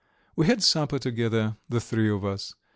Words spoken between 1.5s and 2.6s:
the three of us.